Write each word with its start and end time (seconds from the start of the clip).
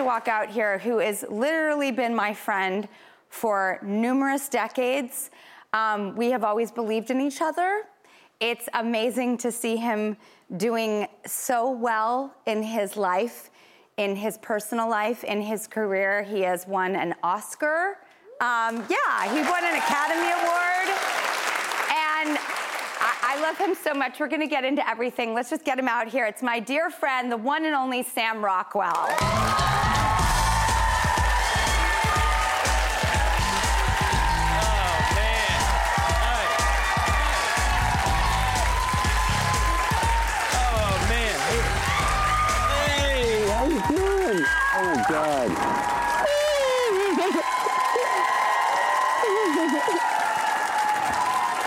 To 0.00 0.06
walk 0.06 0.28
out 0.28 0.48
here 0.48 0.78
who 0.78 0.98
has 0.98 1.26
literally 1.28 1.92
been 1.92 2.14
my 2.14 2.32
friend 2.32 2.88
for 3.28 3.78
numerous 3.82 4.48
decades. 4.48 5.30
Um, 5.74 6.16
we 6.16 6.30
have 6.30 6.42
always 6.42 6.72
believed 6.72 7.10
in 7.10 7.20
each 7.20 7.42
other. 7.42 7.82
It's 8.40 8.66
amazing 8.72 9.36
to 9.38 9.52
see 9.52 9.76
him 9.76 10.16
doing 10.56 11.06
so 11.26 11.70
well 11.70 12.34
in 12.46 12.62
his 12.62 12.96
life, 12.96 13.50
in 13.98 14.16
his 14.16 14.38
personal 14.38 14.88
life, 14.88 15.22
in 15.22 15.42
his 15.42 15.66
career. 15.66 16.22
He 16.22 16.40
has 16.40 16.66
won 16.66 16.96
an 16.96 17.14
Oscar. 17.22 17.98
Um, 18.40 18.82
yeah, 18.88 19.30
he 19.30 19.42
won 19.42 19.62
an 19.62 19.76
Academy 19.76 20.32
Award. 20.32 20.88
And 21.92 22.38
I, 23.02 23.36
I 23.36 23.40
love 23.42 23.58
him 23.58 23.74
so 23.74 23.92
much. 23.92 24.18
We're 24.18 24.28
going 24.28 24.40
to 24.40 24.46
get 24.46 24.64
into 24.64 24.88
everything. 24.88 25.34
Let's 25.34 25.50
just 25.50 25.66
get 25.66 25.78
him 25.78 25.88
out 25.88 26.08
here. 26.08 26.24
It's 26.24 26.42
my 26.42 26.58
dear 26.58 26.88
friend, 26.88 27.30
the 27.30 27.36
one 27.36 27.66
and 27.66 27.74
only 27.74 28.02
Sam 28.02 28.42
Rockwell. 28.42 29.59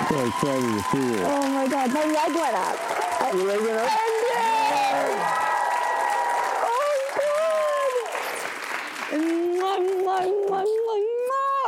So 0.10 0.26
excited 0.26 0.62
to 0.62 0.84
see 0.92 1.06
you. 1.14 1.24
Oh 1.26 1.48
my 1.50 1.68
god, 1.68 1.94
my 1.94 2.06
leg 2.06 2.36
went 2.36 2.56
up. 2.56 3.34
You 3.34 3.44
leg 3.48 3.62
went 3.62 3.78
up? 3.78 3.90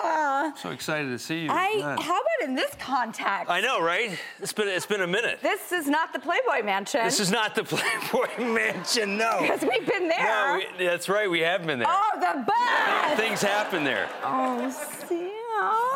Oh, 0.08 0.54
so 0.58 0.70
excited 0.70 1.10
to 1.10 1.20
see 1.20 1.44
you. 1.44 1.50
I, 1.52 1.80
God. 1.80 2.00
how 2.00 2.14
about 2.14 2.50
in 2.50 2.56
this 2.56 2.72
context? 2.80 3.50
I 3.50 3.62
know, 3.62 3.82
right? 3.82 4.18
It's 4.42 4.54
been 4.54 4.68
it's 4.68 4.86
been 4.86 5.02
a 5.02 5.08
minute. 5.08 5.40
This 5.42 5.72
is 5.72 5.88
not 5.88 6.14
the 6.14 6.20
Playboy 6.20 6.64
Mansion. 6.64 7.04
This 7.04 7.20
is 7.20 7.32
not 7.32 7.56
the 7.56 7.64
Playboy 7.64 8.28
Mansion, 8.54 9.18
no. 9.18 9.40
because 9.42 9.62
we've 9.62 9.88
been 9.88 10.08
there. 10.08 10.24
No, 10.24 10.62
we, 10.78 10.86
that's 10.86 11.10
right. 11.10 11.30
We 11.30 11.42
have 11.42 11.66
been 11.66 11.80
there. 11.80 11.88
oh, 11.90 12.20
the 12.20 12.46
best. 12.46 13.20
Things 13.22 13.42
happen 13.42 13.84
there. 13.84 14.10
Oh, 14.24 14.70
Sam. 14.70 15.05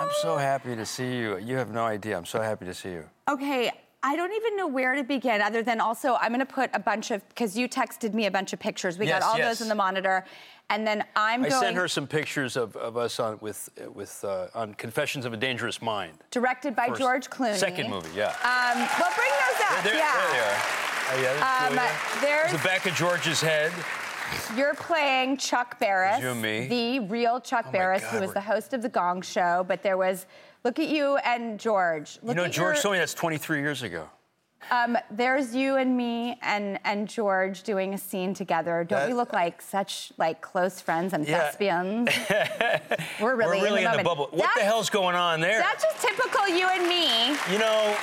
I'm 0.10 0.16
so 0.24 0.38
happy 0.38 0.76
to 0.76 0.86
see 0.88 1.18
you. 1.18 1.38
You 1.38 1.58
have 1.58 1.72
no 1.72 1.84
idea. 1.86 2.18
I'm 2.18 2.26
so 2.26 2.42
happy 2.42 2.66
to 2.66 2.74
see 2.74 2.90
you. 2.90 3.04
Okay, 3.30 3.72
I 4.02 4.16
don't 4.16 4.34
even 4.34 4.58
know 4.58 4.66
where 4.68 4.96
to 4.96 5.04
begin 5.04 5.40
other 5.40 5.62
than 5.62 5.80
also 5.80 6.16
I'm 6.16 6.30
going 6.30 6.40
to 6.40 6.48
put 6.48 6.72
a 6.74 6.80
bunch 6.80 7.12
of 7.12 7.28
because 7.30 7.56
you 7.56 7.70
texted 7.70 8.16
me 8.16 8.26
a 8.26 8.32
bunch 8.32 8.52
of 8.52 8.60
pictures. 8.60 8.98
We 8.98 9.06
Yes, 9.06 9.22
got 9.22 9.30
all 9.32 9.38
yes. 9.38 9.48
those 9.60 9.62
in 9.62 9.70
the 9.70 9.76
monitor, 9.76 10.26
and 10.72 10.86
then 10.88 11.04
I'm 11.16 11.44
I 11.46 11.50
going 11.50 11.62
sent 11.62 11.76
her 11.76 11.88
some 11.88 12.08
pictures 12.08 12.58
of, 12.58 12.76
of 12.76 12.98
us 12.98 13.20
on 13.20 13.38
with 13.40 13.70
with 13.94 14.24
uh, 14.26 14.48
on 14.56 14.74
Confessions 14.74 15.26
of 15.26 15.34
a 15.34 15.38
Dangerous 15.38 15.80
Mind. 15.80 16.14
directed 16.32 16.76
by 16.76 16.88
First- 16.88 17.02
George 17.02 17.30
Clooney. 17.30 17.56
Second 17.58 17.92
movie, 17.92 18.10
yeah. 18.16 18.30
Um, 18.44 18.80
well, 19.00 19.12
bring 19.16 19.30
those 19.30 19.62
up. 19.78 19.84
there, 19.84 19.94
yeah. 19.96 20.18
there 20.18 20.32
they 20.32 20.40
are. 20.40 20.58
Oh, 21.12 21.22
yeah, 21.22 21.34
that's 21.34 21.62
Um, 21.72 21.76
Julia. 21.78 21.92
there's- 22.22 22.52
the 22.52 22.68
back 22.68 22.86
of 22.88 22.96
George's 22.96 23.42
head. 23.42 23.72
You're 24.56 24.74
playing 24.76 25.38
Chuck 25.38 25.80
Barris, 25.80 26.22
you 26.22 26.30
and 26.30 26.42
me. 26.42 26.68
the 26.68 27.00
real 27.08 27.40
Chuck 27.40 27.66
Oh 27.70 27.72
Barris, 27.72 28.02
God, 28.04 28.10
who 28.12 28.20
was 28.20 28.28
we're- 28.30 28.34
the 28.36 28.42
host 28.42 28.74
of 28.74 28.82
the 28.82 28.90
Gong 28.90 29.22
Show. 29.22 29.64
But 29.68 29.84
there 29.84 29.98
was, 29.98 30.26
look 30.64 30.80
at 30.80 30.88
you 30.90 31.18
and 31.18 31.60
George. 31.60 32.18
Look 32.24 32.36
you 32.36 32.42
know, 32.42 32.46
at 32.46 32.52
George 32.52 32.76
your- 32.76 32.82
told 32.84 32.94
me 32.94 33.00
that's 33.00 33.14
23 33.14 33.60
years 33.60 33.84
ago. 33.84 34.10
Um, 34.72 34.98
there's 35.10 35.56
you 35.56 35.78
and 35.78 35.96
me 35.96 36.38
and 36.42 36.80
and 36.84 37.08
George 37.08 37.64
doing 37.64 37.94
a 37.94 37.98
scene 37.98 38.34
together. 38.34 38.84
Don't 38.84 39.00
That- 39.00 39.08
we 39.08 39.14
look 39.14 39.32
like 39.32 39.62
such 39.62 40.12
like 40.18 40.42
close 40.42 40.82
friends 40.82 41.14
and 41.14 41.26
Yeah. 41.26 41.40
thespians? 41.52 42.10
We're 43.22 43.36
really, 43.36 43.60
We're 43.60 43.64
really 43.64 43.84
in, 43.84 43.92
in, 43.92 43.98
the, 43.98 44.04
moment. 44.04 44.04
bubble. 44.06 44.28
What 44.32 44.50
the 44.58 44.64
hell's 44.64 44.90
going 44.90 45.16
on 45.16 45.40
there? 45.40 45.60
That's 45.60 45.84
just 45.86 46.02
typical 46.06 46.48
you 46.50 46.68
and 46.68 46.88
me. 46.90 47.30
You 47.54 47.58
know, 47.58 47.96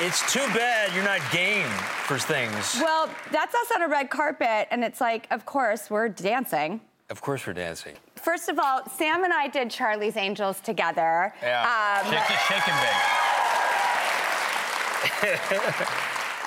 it's 0.00 0.32
too 0.32 0.46
bad 0.54 0.92
you're 0.94 1.04
not 1.04 1.20
game 1.30 1.68
for 2.06 2.18
things. 2.18 2.78
Well, 2.80 3.10
that's 3.30 3.54
us 3.54 3.70
on 3.74 3.82
a 3.82 3.88
red 3.88 4.08
carpet, 4.10 4.66
and 4.70 4.82
it's 4.84 5.00
like, 5.00 5.26
of 5.30 5.46
course, 5.46 5.88
we're 5.90 6.08
dancing. 6.08 6.80
Of 7.10 7.20
course 7.20 7.46
we're 7.46 7.52
dancing. 7.52 7.94
First 8.16 8.48
of 8.48 8.58
all, 8.58 8.80
Sam 8.88 9.22
and 9.24 9.32
I 9.32 9.48
did 9.48 9.70
Charlie's 9.70 10.16
Angels 10.16 10.60
together. 10.60 11.34
Um, 11.42 12.06
shake, 12.10 12.30
it, 12.30 12.38
shake 12.48 12.68
and 12.68 12.80
bake. 12.80 12.94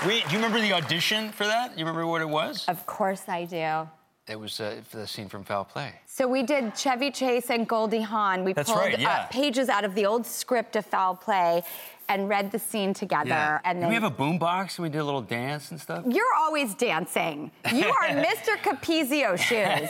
we, 0.07 0.22
do 0.23 0.29
you 0.29 0.38
remember 0.38 0.59
the 0.59 0.73
audition 0.73 1.31
for 1.31 1.45
that? 1.45 1.77
You 1.77 1.85
remember 1.85 2.07
what 2.07 2.22
it 2.22 2.29
was? 2.29 2.66
of 2.67 2.85
course 2.85 3.23
I 3.27 3.45
do. 3.45 3.88
It 4.27 4.39
was 4.39 4.59
uh, 4.59 4.81
for 4.89 4.97
the 4.97 5.06
scene 5.06 5.29
from 5.29 5.44
Foul 5.44 5.66
Play. 5.66 5.94
So 6.07 6.27
we 6.27 6.41
did 6.41 6.75
Chevy 6.75 7.12
Chase 7.12 7.51
and 7.51 7.67
Goldie 7.67 8.01
Hawn. 8.01 8.44
We 8.44 8.53
That's 8.53 8.72
pulled 8.72 8.83
right, 8.83 8.97
yeah. 8.97 9.19
uh, 9.19 9.27
pages 9.27 9.69
out 9.69 9.85
of 9.85 9.94
the 9.94 10.07
old 10.07 10.25
script 10.25 10.75
of 10.75 10.83
Foul 10.83 11.16
Play 11.16 11.62
and 12.10 12.30
read 12.30 12.52
the 12.52 12.60
scene 12.60 12.94
together. 12.94 13.62
And 13.64 13.82
then 13.82 13.90
we 13.90 13.96
have 13.96 14.04
a 14.04 14.12
boombox 14.12 14.78
and 14.78 14.84
we 14.84 14.90
did 14.90 15.00
a 15.00 15.04
little 15.04 15.22
dance 15.22 15.72
and 15.72 15.80
stuff? 15.80 16.04
You're 16.07 16.34
always 16.38 16.75
dancing. 16.75 17.52
You 17.74 17.88
are 17.88 18.07
Mr. 18.28 18.56
Capezio 18.57 19.38
shoes. 19.38 19.90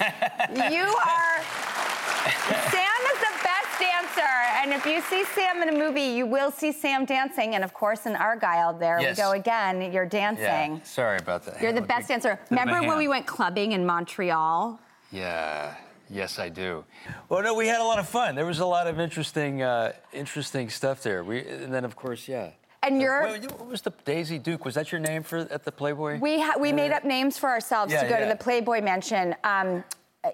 You 0.72 0.84
are. 0.84 1.42
Sam 2.72 3.02
is 3.14 3.20
the 3.20 3.34
best 3.44 3.80
dancer, 3.80 4.36
and 4.62 4.74
if 4.74 4.86
you 4.86 5.02
see 5.02 5.24
Sam 5.36 5.62
in 5.62 5.70
a 5.70 5.78
movie, 5.78 6.02
you 6.02 6.26
will 6.26 6.52
see 6.52 6.72
Sam 6.72 7.06
dancing. 7.06 7.54
And 7.56 7.64
of 7.64 7.74
course, 7.74 8.06
in 8.06 8.14
Argylle, 8.14 8.80
there 8.80 9.00
Yes. 9.00 9.18
we 9.18 9.24
go 9.24 9.32
again. 9.32 9.92
You're 9.94 10.06
dancing. 10.08 10.44
Yeah. 10.78 10.84
Sorry 10.84 11.18
about 11.18 11.46
that. 11.46 11.62
You're 11.62 11.74
the 11.74 11.82
best 11.82 12.08
dancer. 12.08 12.40
bit 12.50 12.60
of 12.60 12.68
a 12.68 12.72
Remember 12.72 12.88
when 12.88 12.98
we 12.98 13.08
went 13.08 13.26
clubbing 13.28 13.74
in 13.74 13.86
Montreal? 13.86 14.80
Yeah. 15.12 15.76
Yes, 16.10 16.40
I 16.40 16.50
do. 16.50 16.84
Well, 17.30 17.42
no, 17.42 17.54
we 17.54 17.68
had 17.68 17.82
a 17.82 17.84
lot 17.84 18.00
of 18.00 18.08
fun. 18.08 18.36
There 18.36 18.46
was 18.46 18.60
a 18.60 18.66
lot 18.66 18.88
of 18.88 19.00
interesting, 19.00 19.62
uh, 19.62 19.94
interesting 20.14 20.70
stuff 20.70 21.02
there. 21.02 21.24
We, 21.24 21.40
and 21.48 21.74
then, 21.74 21.86
of 21.86 21.96
course, 21.96 22.28
yeah. 22.28 22.52
And 22.84 23.02
you're. 23.02 23.24
Well, 23.24 23.40
what 23.42 23.68
was 23.68 23.82
the 23.82 23.92
Daisy 24.06 24.38
Duke? 24.38 24.64
Was 24.66 24.76
that 24.76 24.92
your 24.92 25.02
name 25.02 25.24
for 25.24 25.40
at 25.40 25.64
the 25.64 25.72
Playboy? 25.72 26.20
We 26.20 26.40
ha- 26.40 26.58
we 26.60 26.72
made 26.72 26.92
up 26.92 27.04
names 27.04 27.38
for 27.38 27.50
ourselves 27.50 27.92
Yeah, 27.92 28.04
to 28.04 28.10
go 28.10 28.20
to 28.20 28.28
the 28.28 28.36
Playboy 28.36 28.82
Mansion. 28.82 29.36
Um, 29.44 29.84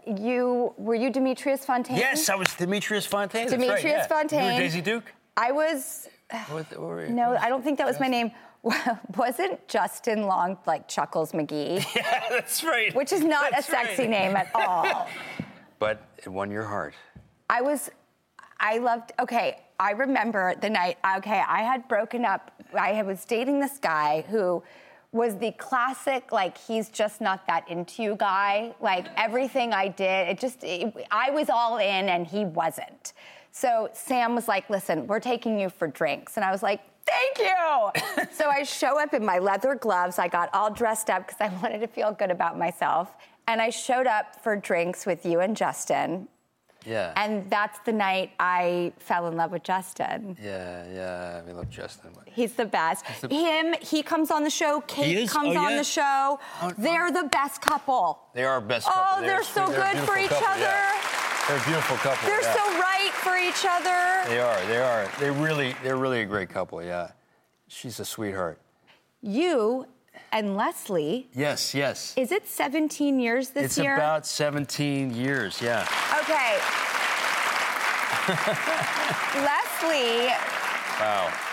you 0.06 0.73
were 0.77 0.95
you 0.95 1.09
Demetrius 1.09 1.63
Fontaine? 1.65 1.97
yes, 1.97 2.29
I 2.29 2.35
was 2.35 2.53
Demetrius 2.56 3.06
Fontaine. 3.06 3.47
that's 3.47 3.53
right, 3.53 3.62
Demetrius 3.67 3.83
yeah. 3.83 4.01
You 4.03 4.07
Fontaine. 4.07 4.53
were 4.53 4.59
Daisy 4.59 4.81
Duke. 4.81 5.13
I 5.38 5.51
was. 5.51 6.09
What, 6.50 6.69
what 6.71 6.79
were 6.79 7.06
you? 7.06 7.12
No, 7.13 7.35
I 7.35 7.50
don't 7.50 7.63
think 7.63 7.77
that 7.77 7.88
was 7.88 8.00
my 8.00 8.07
name. 8.07 8.31
wasn't 9.17 9.67
Justin 9.67 10.24
Long 10.24 10.57
like 10.65 10.88
Chuckles 10.88 11.31
McGee? 11.31 11.83
Yeah, 11.95 12.24
that's 12.29 12.63
right. 12.63 12.94
Which 12.94 13.12
is 13.12 13.24
not 13.24 13.51
That's 13.51 13.67
a 13.67 13.71
sexy 13.71 14.03
right. 14.03 14.09
name 14.09 14.35
at 14.35 14.51
all. 14.53 15.07
But 15.81 16.00
it 16.19 16.30
won 16.30 16.51
your 16.51 16.63
heart. 16.63 16.94
I 17.50 17.62
was, 17.62 17.89
I 18.60 18.78
loved, 18.78 19.13
okay, 19.19 19.63
I 19.80 19.94
remember 19.94 20.54
the 20.62 20.69
night, 20.69 21.00
okay, 21.18 21.42
I 21.48 21.63
had 21.63 21.88
broken 21.88 22.24
up, 22.24 22.51
I 22.78 23.01
was 23.01 23.25
dating 23.25 23.60
this 23.60 23.80
guy 23.80 24.24
who 24.30 24.62
was 25.12 25.38
the 25.38 25.51
classic, 25.54 26.31
like, 26.31 26.56
he's 26.56 26.89
just 26.89 27.19
not 27.19 27.48
that 27.48 27.68
into 27.68 28.04
you 28.04 28.16
guy. 28.16 28.75
Like, 28.80 29.07
everything 29.18 29.74
I 29.74 29.88
did, 29.88 30.28
it 30.30 30.39
just, 30.39 30.63
it, 30.63 30.94
I 31.10 31.31
was 31.31 31.50
all 31.50 31.80
in 31.80 32.10
and 32.10 32.27
he 32.27 32.45
wasn't. 32.45 33.13
So 33.51 33.89
Sam 33.92 34.36
was 34.36 34.48
like, 34.48 34.69
listen, 34.69 35.07
we're 35.07 35.19
taking 35.19 35.60
you 35.60 35.69
for 35.69 35.88
drinks. 35.88 36.38
And 36.38 36.45
I 36.45 36.51
was 36.51 36.62
like, 36.62 36.81
thank 37.06 37.38
you. 37.39 38.25
so 38.31 38.50
I 38.50 38.63
show 38.63 39.00
up 39.00 39.13
in 39.13 39.25
my 39.25 39.39
leather 39.39 39.75
gloves. 39.75 40.19
I 40.19 40.27
got 40.27 40.50
all 40.53 40.71
dressed 40.71 41.09
up 41.09 41.27
because 41.27 41.42
I 41.42 41.50
wanted 41.62 41.80
to 41.80 41.88
feel 41.88 42.12
good 42.12 42.31
about 42.31 42.57
myself. 42.57 43.09
And 43.48 43.62
I 43.62 43.69
showed 43.69 44.07
up 44.07 44.42
for 44.44 44.56
drinks 44.56 45.06
with 45.06 45.25
you 45.25 45.39
and 45.39 45.56
Justin. 45.57 46.27
Yeah. 46.86 47.13
And 47.15 47.48
that's 47.50 47.77
the 47.86 47.92
night 47.92 48.31
I 48.39 48.92
fell 48.98 49.27
in 49.27 49.38
love 49.38 49.51
with 49.51 49.62
Justin. 49.62 50.36
yeah, 50.42 50.83
yeah. 50.92 51.42
We 51.45 51.53
love 51.53 51.69
Justin. 51.69 52.09
He's 52.25 52.53
the 52.53 52.65
best. 52.65 53.06
Him, 53.06 53.75
he 53.81 54.01
comes 54.01 54.31
on 54.31 54.44
the 54.44 54.50
show. 54.50 54.81
Kate 54.88 55.30
comes 55.30 55.56
Oh, 55.56 55.59
on 55.59 55.71
yeah? 55.71 55.77
the 55.77 55.83
show. 55.83 56.39
Oh, 56.63 56.71
They're 56.80 57.07
oh. 57.07 57.12
the 57.12 57.27
best 57.30 57.62
couple. 57.62 58.19
They 58.33 58.44
are 58.45 58.59
best 58.62 58.88
couple. 58.88 59.03
Oh, 59.18 59.21
they're 59.21 59.44
so 59.44 59.65
sweet- 59.68 59.77
a 59.77 59.94
good 59.94 59.98
for 60.07 60.18
each 60.18 60.30
couple, 60.30 60.48
other. 60.48 60.62
yeah. 60.62 61.01
They're 61.51 61.59
a 61.59 61.65
beautiful 61.65 61.98
couple. 61.98 62.30
They're 62.30 62.42
yeah. 62.42 62.53
so 62.53 62.80
right 62.80 63.12
for 63.12 63.36
each 63.36 63.65
other. 63.69 64.30
They 64.30 64.39
are. 64.39 64.65
They 64.68 64.77
are. 64.77 65.12
They 65.19 65.30
really. 65.31 65.75
They're 65.83 65.98
really 65.98 66.21
a 66.21 66.25
great 66.25 66.48
couple. 66.48 66.81
Yeah. 66.81 67.12
She's 67.68 68.00
a 68.00 68.06
sweetheart. 68.06 68.57
You 69.21 69.86
and 70.31 70.56
Leslie, 70.56 71.27
Yes. 71.33 71.75
Yes. 71.75 72.13
is 72.15 72.31
it 72.31 72.48
17 72.48 73.19
years 73.19 73.50
this 73.50 73.65
it's 73.65 73.77
year? 73.77 73.95
It's 73.95 74.00
about 74.00 74.25
17 74.25 75.13
years. 75.13 75.62
Yeah. 75.62 75.81
Okay. 76.21 76.57
Leslie, 79.44 80.31
Wow. 81.01 81.50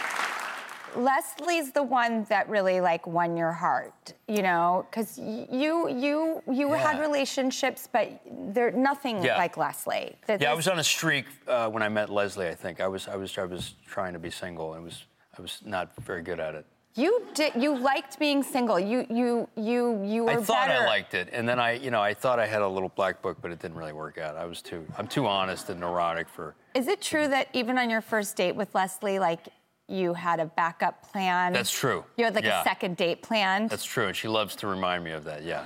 Leslie's 0.99 1.71
the 1.73 1.83
one 1.83 2.25
that 2.29 2.49
really 2.49 2.81
like 2.81 3.07
won 3.07 3.37
your 3.37 3.53
heart, 3.53 4.15
you 4.27 4.43
know, 4.43 4.85
because 4.91 5.17
you 5.19 5.89
you 5.89 6.43
you 6.51 6.73
had 6.73 7.01
relationships, 7.01 7.89
but 7.91 8.21
they're 8.53 8.73
nothing 8.73 9.23
Yeah. 9.23 9.37
like 9.37 9.57
Leslie. 9.57 10.17
Th- 10.27 10.41
Yeah, 10.41 10.51
I 10.51 10.55
was 10.55 10.67
on 10.69 10.79
a 10.79 10.85
streak 10.85 11.27
uh, 11.47 11.69
when 11.71 11.83
I 11.83 11.89
met 11.89 12.11
Leslie. 12.11 12.49
I 12.49 12.55
think 12.55 12.81
I 12.81 12.89
was. 12.89 13.07
I 13.09 13.17
was. 13.17 13.39
I 13.39 13.45
was 13.45 13.75
trying 13.87 14.13
to 14.13 14.19
be 14.19 14.31
single, 14.31 14.75
and 14.75 14.85
was. 14.85 15.05
I 15.39 15.41
was 15.43 15.61
not 15.65 15.95
very 16.05 16.23
good 16.23 16.41
at 16.41 16.57
it. 16.57 16.67
You 16.97 17.23
did. 17.33 17.53
You 17.55 17.79
liked 17.79 18.19
being 18.19 18.43
single. 18.43 18.79
You 18.81 19.07
you 19.09 19.49
you 19.55 20.03
you 20.05 20.25
were 20.25 20.31
I 20.33 20.37
thought 20.43 20.67
better. 20.67 20.83
I 20.83 20.87
liked 20.87 21.15
it, 21.15 21.29
and 21.33 21.49
then 21.49 21.61
I, 21.61 21.73
you 21.75 21.93
know, 21.93 22.03
I 22.03 22.13
thought 22.13 22.41
I 22.41 22.47
had 22.47 22.61
a 22.61 22.67
little 22.69 22.89
black 22.97 23.23
book, 23.23 23.37
but 23.41 23.53
it 23.53 23.61
didn't 23.61 23.77
really 23.77 23.93
work 23.93 24.19
out. 24.19 24.35
I 24.37 24.47
was 24.47 24.61
too. 24.63 24.85
I'm 24.99 25.07
too 25.07 25.27
honest 25.27 25.71
and 25.71 25.79
neurotic 25.79 26.29
for. 26.29 26.57
Is 26.75 26.89
it 26.89 27.01
true 27.01 27.29
that 27.29 27.47
even 27.53 27.79
on 27.79 27.89
your 27.89 28.01
first 28.01 28.35
date 28.37 28.57
with 28.57 28.75
Leslie, 28.75 29.21
like 29.21 29.47
you 29.89 30.15
had 30.15 30.39
a 30.39 30.47
backup 30.47 31.03
plan? 31.11 31.53
That's 31.53 31.71
true. 31.73 32.05
You 32.17 32.27
had 32.27 32.35
like 32.35 32.45
Yeah. 32.45 32.61
a 32.61 32.65
second 32.65 32.97
date 32.97 33.23
planned. 33.23 33.71
That's 33.71 33.85
true, 33.85 34.07
and 34.07 34.15
she 34.17 34.29
loves 34.29 34.55
to 34.57 34.67
remind 34.67 35.03
me 35.03 35.13
of 35.13 35.25
that. 35.25 35.43
Yeah. 35.43 35.65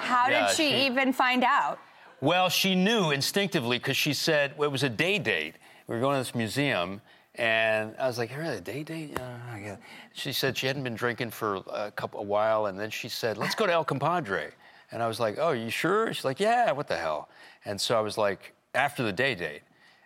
How 0.00 0.28
yeah, 0.28 0.46
did 0.48 0.56
she, 0.56 0.70
she- 0.70 0.86
even 0.86 1.12
find 1.12 1.42
out? 1.42 1.78
Well, 2.20 2.48
she 2.48 2.74
knew 2.74 3.10
instinctively 3.10 3.78
because 3.78 3.96
she 3.96 4.12
said 4.14 4.56
well, 4.56 4.68
it 4.68 4.72
was 4.72 4.82
a 4.82 4.88
day 4.88 5.18
date. 5.18 5.56
We 5.86 5.94
were 5.94 6.00
going 6.00 6.14
to 6.14 6.20
this 6.20 6.34
museum, 6.34 7.00
and 7.34 7.94
I 7.98 8.06
was 8.06 8.16
like, 8.18 8.34
"Really, 8.36 8.58
a 8.58 8.60
day 8.60 8.82
date?" 8.82 9.18
Uh, 9.18 9.56
yeah. 9.58 9.76
She 10.12 10.32
said 10.32 10.56
she 10.56 10.66
hadn't 10.66 10.84
been 10.84 10.94
drinking 10.94 11.30
for 11.30 11.56
a 11.72 11.90
couple 11.90 12.20
a 12.20 12.22
while, 12.22 12.66
and 12.66 12.78
then 12.78 12.90
she 12.90 13.08
said, 13.08 13.36
"Let's 13.36 13.54
go 13.54 13.66
to 13.66 13.72
El 13.72 13.84
Compadre." 13.84 14.52
And 14.92 15.02
I 15.02 15.06
was 15.08 15.18
like, 15.20 15.38
"Oh, 15.38 15.50
you 15.52 15.70
sure?" 15.70 16.12
She's 16.14 16.24
like, 16.24 16.38
"Yeah, 16.40 16.70
what 16.72 16.86
the 16.86 16.96
hell?" 16.96 17.28
And 17.64 17.80
so 17.80 17.96
I 17.98 18.00
was 18.00 18.16
like, 18.16 18.54
after 18.74 19.02
the 19.02 19.12
day 19.12 19.34
date, 19.34 19.62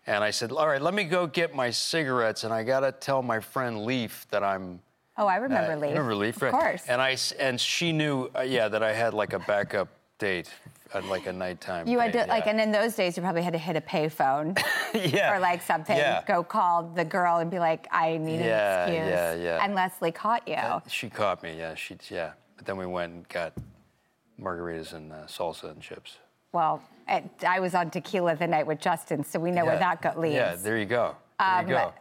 and 0.09 0.25
I 0.25 0.31
said, 0.31 0.51
"All 0.53 0.67
right, 0.67 0.81
let 0.81 0.95
me 0.95 1.05
go 1.05 1.27
get 1.27 1.55
my 1.55 1.71
cigarettes, 1.71 2.43
and 2.45 2.53
I 2.53 2.63
gotta 2.65 2.91
tell 2.93 3.23
my 3.23 3.41
friend 3.41 3.85
Leaf 3.85 4.27
that 4.31 4.43
I'm." 4.43 4.81
Oh, 5.19 5.27
I 5.27 5.37
remember 5.37 5.73
Uh, 5.73 5.77
Leaf. 5.77 5.91
Remember 5.91 6.15
Leaf, 6.15 6.37
Of 6.37 6.43
right? 6.43 6.53
course. 6.53 6.85
And 6.89 7.01
I 7.03 7.17
and 7.39 7.61
she 7.61 7.93
knew, 7.93 8.31
uh, 8.37 8.41
yeah, 8.43 8.69
that 8.69 8.83
I 8.83 8.93
had 8.93 9.13
like 9.15 9.33
a 9.35 9.39
backup 9.41 9.89
date, 10.19 10.49
uh, 10.95 11.03
like 11.03 11.27
a 11.27 11.33
nighttime. 11.33 11.87
you 11.87 11.99
had 11.99 12.13
to 12.15 12.25
like, 12.27 12.47
and 12.47 12.61
in 12.61 12.73
those 12.73 12.95
days, 12.95 13.17
you 13.17 13.23
probably 13.23 13.43
had 13.43 13.53
to 13.53 13.59
hit 13.59 13.77
a 13.77 13.81
payphone 13.81 14.57
yeah. 14.95 15.35
or 15.35 15.41
like 15.41 15.61
something. 15.63 15.97
Yeah. 15.97 16.23
Go 16.27 16.43
call 16.43 16.85
the 16.85 17.05
girl 17.05 17.39
and 17.39 17.51
be 17.51 17.59
like, 17.59 17.87
"I 17.91 18.17
need 18.17 18.41
Yeah, 18.41 18.87
an 18.87 18.93
excuse." 18.95 19.11
yeah, 19.11 19.35
yeah. 19.35 19.65
And 19.65 19.75
Leslie 19.75 20.13
caught 20.13 20.47
you. 20.49 20.55
Uh, 20.55 20.81
She 20.89 21.11
caught 21.11 21.43
me, 21.43 21.59
yeah. 21.59 21.75
She, 21.75 21.97
yeah. 22.09 22.33
But 22.57 22.65
then 22.67 22.77
we 22.79 22.87
went 22.87 23.13
and 23.13 23.29
got 23.29 23.53
margaritas 24.41 24.93
and 24.95 25.13
uh, 25.13 25.17
salsa 25.27 25.71
and 25.71 25.83
chips. 25.83 26.19
Well, 26.53 26.83
I 27.47 27.61
was 27.61 27.75
on 27.75 27.91
tequila 27.91 28.37
the 28.37 28.47
night 28.47 28.67
with 28.67 28.81
Justin, 28.81 29.25
so 29.25 29.39
we 29.39 29.51
know 29.51 29.65
where 29.65 29.79
that 29.79 30.03
got 30.03 30.19
leads. 30.19 30.35
Yeah, 30.35 30.57
there 30.57 30.77
you 30.79 30.85
go. 30.85 31.17
There 31.39 31.49
Um, 31.49 31.69
you 31.69 31.75
go. 31.75 31.93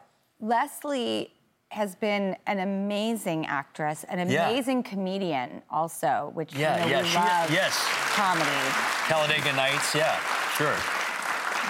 Leslie 0.41 1.33
has 1.69 1.95
been 1.95 2.35
an 2.47 2.59
amazing 2.59 3.45
actress, 3.45 4.05
an 4.05 4.29
Yeah. 4.29 4.47
amazing 4.49 4.83
comedian 4.83 5.61
also, 5.69 6.31
which 6.33 6.53
Yeah, 6.53 6.75
you 6.75 6.79
know, 6.81 6.87
yeah, 6.97 7.01
we 7.03 7.07
she- 7.09 7.17
love 7.17 7.51
yes. 7.51 7.85
comedy. 8.15 8.49
Talladega 9.07 9.53
Nights, 9.53 9.93
yeah, 9.95 10.15
sure. 10.55 10.75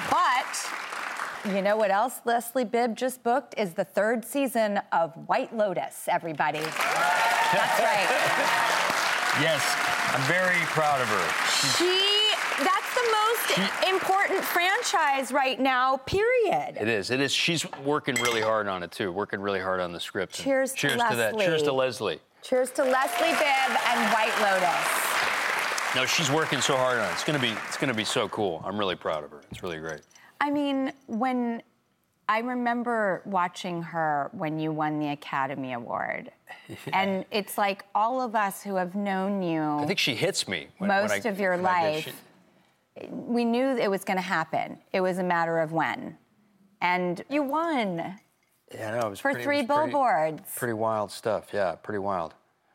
But 0.09 1.51
you 1.53 1.62
know 1.62 1.75
what 1.77 1.89
else 1.91 2.21
Leslie 2.25 2.65
Bibb 2.65 2.95
just 2.95 3.23
booked 3.23 3.53
is 3.57 3.73
the 3.73 3.85
third 3.85 4.23
season 4.25 4.81
of 4.91 5.13
White 5.27 5.56
Lotus, 5.56 6.07
everybody. 6.07 6.59
That's 6.59 7.80
right. 7.81 8.07
Yes, 9.39 9.62
I'm 10.15 10.21
very 10.21 10.57
proud 10.73 11.00
of 11.00 11.07
her. 11.09 11.45
She's, 11.47 11.75
She 11.77 12.16
that's 12.57 12.94
the 12.95 13.15
most 13.59 13.88
important 13.89 14.44
franchise 14.44 15.31
right 15.31 15.59
now, 15.59 15.98
period. 15.98 16.77
it 16.80 16.88
is, 16.88 17.12
it 17.12 17.19
is. 17.21 17.31
She's 17.33 17.65
working 17.83 18.15
really 18.15 18.42
hard 18.42 18.68
on 18.68 18.83
it 18.83 18.92
too, 18.92 19.12
working 19.12 19.39
really 19.42 19.59
hard 19.59 19.80
on 19.80 19.92
the 19.94 20.00
script. 20.00 20.38
and 20.38 20.44
Cheers 20.45 20.71
to 20.74 20.77
cheers 20.77 20.94
to 21.09 21.15
that. 21.15 21.38
Cheers 21.38 21.63
to 21.63 21.71
Leslie. 21.71 22.19
Cheers 22.42 22.71
to 22.71 22.83
Leslie 22.83 23.31
Bibb 23.31 23.77
and 23.88 24.13
White 24.13 24.33
Lotus. 24.42 25.95
No, 25.95 26.06
she's 26.06 26.30
working 26.31 26.62
so 26.62 26.75
hard 26.75 27.00
on 27.00 27.09
it. 27.09 27.13
It's 27.13 27.24
gonna 27.24 27.39
be, 27.39 27.54
it's 27.68 27.77
gonna 27.77 27.94
be 27.94 28.04
so 28.06 28.27
cool. 28.30 28.62
I'm 28.65 28.77
really 28.77 28.95
proud 28.95 29.24
of 29.24 29.31
her. 29.31 29.42
It's 29.51 29.63
really 29.63 29.80
great. 29.80 30.01
I 30.42 30.50
mean, 30.51 30.94
when 31.07 31.62
I 32.30 32.39
remember 32.39 33.21
watching 33.25 33.81
her 33.81 34.30
when 34.33 34.59
you 34.59 34.71
won 34.71 35.00
the 35.00 35.09
Academy 35.09 35.74
Award. 35.74 36.31
And 36.94 37.24
it's 37.31 37.57
like 37.57 37.83
all 37.95 38.21
of 38.21 38.36
us 38.36 38.62
who 38.63 38.75
have 38.75 38.94
known 38.95 39.42
you, 39.42 39.61
I 39.61 39.85
think 39.85 39.99
she 39.99 40.16
hits 40.16 40.47
me. 40.47 40.68
When, 40.78 40.90
when 40.90 41.02
Most 41.04 41.26
I- 41.26 41.30
of 41.30 41.40
your 41.40 41.54
when 41.54 41.64
life. 41.64 42.14
We 43.11 43.45
knew 43.45 43.66
it 43.77 43.89
was 43.89 44.04
going 44.04 44.18
to 44.18 44.23
happen. 44.23 44.77
It 44.94 45.01
was 45.01 45.18
a 45.18 45.23
matter 45.23 45.59
of 45.59 45.71
when. 45.71 46.18
And 46.81 47.23
you 47.30 47.44
won. 47.44 48.18
Yeah, 48.73 48.92
no, 48.92 49.07
it 49.07 49.09
was 49.09 49.19
For 49.19 49.31
pretty, 49.31 49.44
three 49.44 49.57
was 49.61 49.68
billboards. 49.68 50.44
Pretty 50.56 50.73
wild 50.73 51.11
stuff. 51.11 51.47
Yeah, 51.54 51.75
pretty 51.75 51.99
wild. 51.99 52.33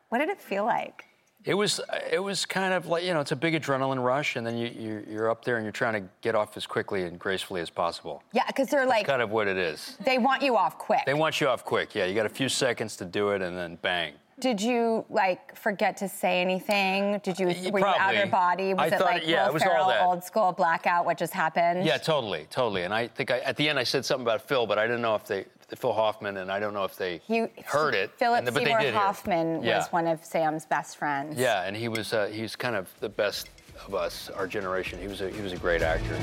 What 0.09 0.19
did 0.19 0.29
it 0.29 0.41
feel 0.41 0.65
like? 0.65 1.05
It 1.45 1.55
was 1.55 1.81
it 2.09 2.23
was 2.23 2.45
kind 2.45 2.73
of 2.73 2.87
like 2.87 3.03
you 3.03 3.13
know 3.13 3.19
it's 3.19 3.33
a 3.33 3.35
big 3.35 3.53
adrenaline 3.53 4.01
rush 4.01 4.37
and 4.37 4.47
then 4.47 4.55
you 4.57 4.67
you're, 4.79 5.01
you're 5.01 5.29
up 5.29 5.43
there 5.43 5.57
and 5.57 5.65
you're 5.65 5.73
trying 5.73 6.01
to 6.01 6.09
get 6.21 6.35
off 6.35 6.55
as 6.55 6.65
quickly 6.65 7.03
and 7.03 7.19
gracefully 7.19 7.59
as 7.59 7.69
possible. 7.69 8.23
Yeah, 8.31 8.43
because 8.47 8.69
they're 8.69 8.85
like, 8.85 9.05
Kind 9.05 9.21
of 9.21 9.29
what 9.31 9.49
it 9.49 9.57
is. 9.57 9.97
they 10.05 10.17
want 10.19 10.41
you 10.41 10.55
off 10.55 10.77
quick. 10.77 11.01
They 11.05 11.13
want 11.13 11.41
you 11.41 11.49
off 11.49 11.65
quick. 11.65 11.95
Yeah, 11.95 12.05
you 12.05 12.15
got 12.15 12.25
a 12.25 12.29
few 12.29 12.47
seconds 12.47 12.95
to 12.97 13.05
do 13.05 13.31
it 13.31 13.41
and 13.41 13.57
then 13.57 13.77
bang. 13.81 14.13
Did 14.43 14.59
you 14.61 15.05
like 15.09 15.55
forget 15.55 15.95
to 15.97 16.09
say 16.09 16.41
anything? 16.41 17.19
Did 17.23 17.39
you 17.39 17.47
Y- 17.47 17.69
were 17.71 17.79
you 17.79 17.85
out 17.85 17.95
probably. 17.95 18.21
of 18.23 18.29
body? 18.31 18.73
Was 18.73 18.81
I 18.81 18.85
it 18.87 18.99
thought- 18.99 19.01
like 19.13 19.25
yeah, 19.25 19.43
Will 19.43 19.51
it 19.51 19.53
was 19.53 19.63
all 19.63 19.69
Ferrell, 19.69 19.87
that. 19.87 20.01
old 20.01 20.21
school 20.21 20.51
blackout? 20.51 21.05
What 21.05 21.17
just 21.17 21.31
happened? 21.31 21.85
Yeah, 21.85 21.95
totally, 21.97 22.45
totally. 22.49 22.83
And 22.83 22.93
I 22.93 23.07
think 23.07 23.31
I, 23.31 23.39
at 23.39 23.55
the 23.55 23.69
end 23.69 23.79
I 23.79 23.85
said 23.85 24.03
something 24.03 24.25
about 24.25 24.41
Phil, 24.41 24.67
but 24.67 24.77
I 24.77 24.85
didn't 24.85 25.01
know 25.01 25.15
if 25.15 25.23
they 25.25 25.45
Phil 25.77 25.93
Hoffman 25.93 26.35
and 26.35 26.51
I 26.51 26.59
don't 26.59 26.73
know 26.73 26.83
if 26.83 26.97
they 26.97 27.21
He, 27.25 27.45
heard 27.63 27.95
it. 27.95 28.11
Philip 28.17 28.39
and, 28.39 28.45
but 28.47 28.55
Seymour 28.55 28.79
did 28.79 28.83
hear 28.87 28.89
it. 28.93 28.95
Hoffman 28.97 29.63
yeah. 29.63 29.77
was 29.77 29.87
one 29.93 30.07
of 30.07 30.25
Sam's 30.25 30.65
best 30.65 30.97
friends. 30.97 31.39
Yeah, 31.39 31.63
and 31.63 31.73
he 31.73 31.87
was 31.87 32.11
uh, 32.11 32.25
he's 32.25 32.57
kind 32.57 32.75
of 32.75 32.93
the 32.99 33.07
best 33.07 33.47
of 33.87 33.95
us, 33.95 34.29
our 34.31 34.45
generation. 34.45 34.99
He 34.99 35.07
was 35.07 35.21
a, 35.21 35.29
he 35.29 35.39
was 35.41 35.53
a 35.53 35.57
great 35.57 35.81
actor. 35.81 36.19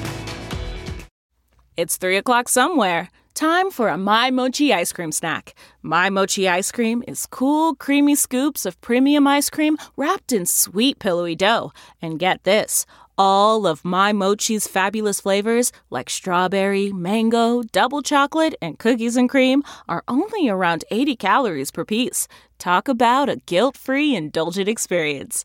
It's 1.78 1.96
3 1.96 2.18
o'clock 2.18 2.50
somewhere. 2.50 3.08
Time 3.34 3.70
for 3.70 3.88
a 3.88 3.96
My 3.96 4.30
Mochi 4.30 4.72
ice 4.72 4.92
cream 4.92 5.12
snack. 5.12 5.54
My 5.82 6.10
Mochi 6.10 6.48
ice 6.48 6.70
cream 6.70 7.02
is 7.08 7.26
cool, 7.26 7.74
creamy 7.74 8.14
scoops 8.14 8.66
of 8.66 8.80
premium 8.80 9.26
ice 9.26 9.48
cream 9.48 9.78
wrapped 9.96 10.32
in 10.32 10.44
sweet, 10.44 10.98
pillowy 10.98 11.36
dough. 11.36 11.72
And 12.02 12.18
get 12.18 12.44
this 12.44 12.84
all 13.16 13.66
of 13.66 13.84
My 13.84 14.12
Mochi's 14.12 14.66
fabulous 14.66 15.20
flavors, 15.20 15.72
like 15.90 16.10
strawberry, 16.10 16.92
mango, 16.92 17.62
double 17.62 18.02
chocolate, 18.02 18.54
and 18.60 18.78
cookies 18.78 19.16
and 19.16 19.28
cream, 19.28 19.62
are 19.88 20.02
only 20.08 20.48
around 20.48 20.84
80 20.90 21.16
calories 21.16 21.70
per 21.70 21.84
piece. 21.84 22.28
Talk 22.58 22.88
about 22.88 23.28
a 23.28 23.36
guilt 23.36 23.76
free, 23.76 24.14
indulgent 24.14 24.68
experience. 24.68 25.44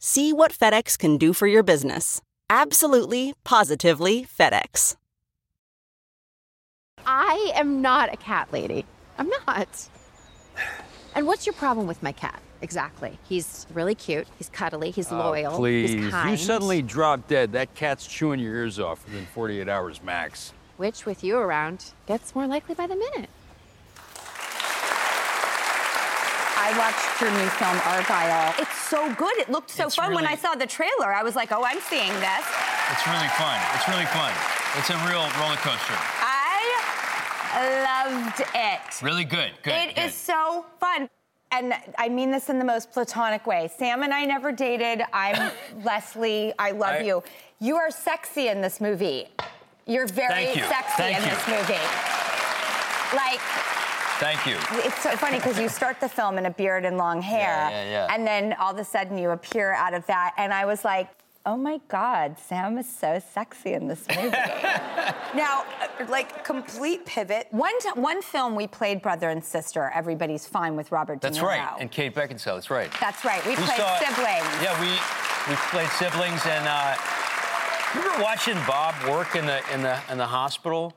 See 0.00 0.32
what 0.32 0.52
FedEx 0.52 0.96
can 0.96 1.16
do 1.16 1.32
for 1.32 1.48
your 1.48 1.64
business. 1.64 2.22
Absolutely, 2.48 3.34
positively 3.44 4.24
FedEx. 4.26 4.94
I 7.04 7.50
am 7.54 7.82
not 7.82 8.12
a 8.12 8.16
cat 8.16 8.48
lady. 8.52 8.84
I'm 9.18 9.28
not. 9.28 9.88
And 11.16 11.26
what's 11.26 11.46
your 11.46 11.54
problem 11.54 11.88
with 11.88 12.00
my 12.00 12.12
cat? 12.12 12.40
Exactly. 12.62 13.18
He's 13.28 13.66
really 13.74 13.94
cute. 13.96 14.28
He's 14.36 14.48
cuddly. 14.50 14.92
He's 14.92 15.10
uh, 15.10 15.18
loyal. 15.18 15.54
Oh, 15.54 15.56
please. 15.56 15.90
He's 15.90 16.10
kind. 16.10 16.30
You 16.30 16.36
suddenly 16.36 16.80
drop 16.80 17.26
dead. 17.26 17.52
That 17.52 17.74
cat's 17.74 18.06
chewing 18.06 18.38
your 18.38 18.54
ears 18.54 18.78
off 18.78 19.04
within 19.04 19.26
48 19.26 19.68
hours 19.68 20.02
max. 20.02 20.52
Which, 20.76 21.06
with 21.06 21.24
you 21.24 21.38
around, 21.38 21.92
gets 22.06 22.34
more 22.36 22.46
likely 22.46 22.74
by 22.76 22.86
the 22.86 22.94
minute. 22.96 23.30
I 26.68 26.76
watched 26.76 27.20
your 27.20 27.30
new 27.30 27.48
film 27.56 27.76
Argylle. 27.88 28.60
It's 28.60 28.76
so 28.90 29.12
good. 29.14 29.38
It 29.38 29.48
looked 29.48 29.70
so 29.70 29.86
It's 29.86 29.94
fun 29.94 30.14
when 30.14 30.26
I 30.26 30.36
saw 30.36 30.54
the 30.54 30.66
trailer. 30.66 31.14
I 31.14 31.22
was 31.22 31.34
like, 31.34 31.50
oh, 31.50 31.64
I'm 31.64 31.80
seeing 31.80 32.12
this. 32.20 32.44
It's 32.92 33.06
really 33.06 33.28
fun. 33.40 33.56
It's 33.74 33.88
really 33.88 34.04
fun. 34.12 34.32
It's 34.76 34.90
a 34.90 34.96
real 35.08 35.24
roller 35.40 35.56
coaster. 35.64 35.96
I 37.50 38.12
loved 38.12 38.40
it. 38.54 39.02
Really 39.02 39.24
good. 39.24 39.50
Good. 39.62 39.72
It 39.72 39.94
good. 39.94 40.04
is 40.04 40.14
so 40.14 40.66
fun. 40.78 41.08
And 41.52 41.72
I 41.96 42.10
mean 42.10 42.30
this 42.30 42.50
in 42.50 42.58
the 42.58 42.64
most 42.66 42.92
platonic 42.92 43.46
way. 43.46 43.70
Sam 43.78 44.02
and 44.02 44.12
I 44.12 44.26
never 44.26 44.52
dated. 44.52 45.02
I'm 45.14 45.50
Leslie. 45.84 46.52
I 46.58 46.72
love 46.72 46.96
I- 46.96 47.04
you. 47.04 47.22
You 47.60 47.76
are 47.76 47.90
sexy 47.90 48.48
in 48.48 48.60
this 48.60 48.78
movie. 48.78 49.28
You're 49.86 50.06
very 50.06 50.28
Thank 50.44 50.56
you. 50.58 50.64
sexy 50.64 50.92
Thank 50.98 51.16
in 51.16 51.22
you. 51.24 51.30
this 51.30 51.48
movie. 51.48 51.86
Like, 53.16 53.40
Thank 54.18 54.46
you. 54.46 54.56
it's 54.84 55.02
so 55.02 55.10
funny 55.16 55.38
because 55.38 55.58
you 55.58 55.68
start 55.68 56.00
the 56.00 56.08
film 56.08 56.38
in 56.38 56.46
a 56.46 56.50
beard 56.50 56.84
and 56.84 56.96
long 56.98 57.22
hair, 57.22 57.68
Yeah, 57.70 57.70
yeah, 57.84 57.90
yeah. 58.08 58.14
and 58.14 58.26
then 58.26 58.54
all 58.60 58.72
of 58.72 58.78
a 58.78 58.84
sudden 58.84 59.16
you 59.18 59.30
appear 59.30 59.72
out 59.72 59.94
of 59.94 60.06
that, 60.06 60.34
and 60.36 60.52
I 60.52 60.64
was 60.66 60.84
like, 60.84 61.08
oh 61.46 61.56
my 61.56 61.80
God, 61.88 62.36
Sam 62.38 62.76
is 62.78 62.86
so 62.88 63.22
sexy 63.32 63.72
in 63.72 63.88
this 63.88 64.06
movie. 64.08 64.28
now, 65.34 65.64
uh, 65.80 66.04
like 66.10 66.44
complete 66.44 67.06
pivot. 67.06 67.46
One 67.52 67.78
t- 67.80 67.88
one 67.94 68.20
film 68.20 68.54
we 68.54 68.66
played 68.66 69.00
brother 69.00 69.30
and 69.30 69.42
sister. 69.42 69.90
Everybody's 69.94 70.46
fine 70.46 70.76
with 70.76 70.92
Robert 70.92 71.20
De 71.20 71.26
That's 71.28 71.38
Niro. 71.38 71.44
right. 71.44 71.70
And 71.80 71.90
Kate 71.90 72.14
Beckinsale. 72.14 72.56
That's 72.56 72.70
right. 72.70 72.90
That's 73.00 73.24
right. 73.24 73.42
We, 73.46 73.52
We 73.52 73.56
played 73.56 73.78
saw- 73.78 73.98
siblings. 73.98 74.62
Yeah, 74.62 74.78
we 74.80 74.90
we 75.48 75.56
played 75.70 75.88
siblings, 75.90 76.44
and 76.44 76.66
uh, 76.68 76.96
remember 77.94 78.22
watching 78.22 78.56
Bob 78.66 78.94
work 79.08 79.34
in 79.36 79.46
the 79.46 79.60
in 79.72 79.80
the 79.82 79.98
in 80.10 80.18
the 80.18 80.26
hospital 80.26 80.92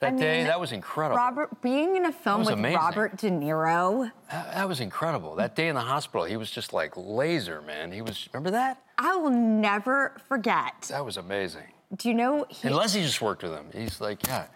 that 0.00 0.14
I 0.14 0.16
day? 0.16 0.44
That 0.44 0.60
was 0.60 0.72
incredible. 0.72 1.16
Robert 1.16 1.62
being 1.62 1.96
in 1.96 2.06
a 2.06 2.12
film 2.12 2.40
with 2.40 2.50
amazing. 2.50 2.78
Robert 2.78 3.16
De 3.16 3.30
Niro. 3.30 4.10
That, 4.30 4.54
that 4.54 4.68
was 4.68 4.80
incredible. 4.80 5.34
That 5.36 5.56
day 5.56 5.68
in 5.68 5.74
the 5.74 5.80
hospital, 5.80 6.24
he 6.24 6.36
was 6.36 6.50
just 6.50 6.72
like 6.72 6.92
laser, 6.96 7.62
man. 7.62 7.92
He 7.92 8.02
was. 8.02 8.28
Remember 8.32 8.50
that? 8.50 8.82
I 8.98 9.16
will 9.16 9.30
never 9.30 10.16
forget. 10.28 10.82
That 10.90 11.04
was 11.04 11.16
amazing. 11.16 11.64
Do 11.96 12.08
you 12.08 12.14
know 12.14 12.46
he? 12.48 12.68
And 12.68 12.76
Leslie 12.76 13.02
just 13.02 13.22
worked 13.22 13.42
with 13.42 13.52
him. 13.52 13.66
He's 13.72 14.00
like, 14.00 14.26
yeah, 14.26 14.46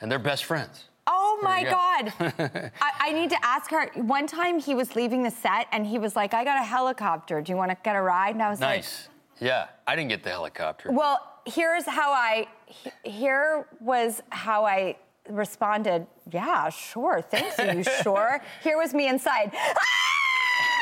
and 0.00 0.10
they're 0.10 0.18
best 0.18 0.44
friends. 0.44 0.84
Oh 1.06 1.38
my 1.42 1.64
go. 1.64 1.70
God. 1.70 2.12
I, 2.80 2.90
I 3.00 3.12
need 3.12 3.30
to 3.30 3.44
ask 3.44 3.70
her. 3.70 3.90
One 3.94 4.26
time 4.26 4.60
he 4.60 4.74
was 4.74 4.94
leaving 4.94 5.22
the 5.22 5.30
set 5.30 5.66
and 5.72 5.86
he 5.86 5.98
was 5.98 6.14
like, 6.14 6.34
I 6.34 6.44
got 6.44 6.60
a 6.60 6.64
helicopter. 6.64 7.40
Do 7.40 7.50
you 7.50 7.56
want 7.56 7.70
to 7.70 7.76
get 7.82 7.96
a 7.96 8.02
ride? 8.02 8.34
And 8.34 8.42
I 8.42 8.50
was 8.50 8.60
like 8.60 8.76
Nice. 8.80 9.08
Yeah, 9.40 9.66
I 9.86 9.96
didn't 9.96 10.10
get 10.10 10.22
the 10.22 10.30
helicopter. 10.30 10.90
Well, 10.92 11.18
here's 11.46 11.86
how 11.86 12.12
I, 12.12 12.46
here 13.04 13.66
was 13.80 14.22
how 14.30 14.64
I 14.66 14.96
responded. 15.28 16.06
Yeah, 16.30 16.68
sure. 16.68 17.22
Thanks. 17.22 17.58
Are 17.58 17.72
you 17.72 17.82
sure? 18.02 18.42
Here 18.62 18.76
was 18.78 18.94
me 18.94 19.08
inside. 19.08 19.52